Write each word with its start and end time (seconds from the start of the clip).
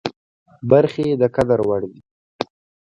برخې 0.71 1.07
د 1.21 1.23
قدر 1.35 1.59
وړ 1.67 1.81
دي. 1.91 2.01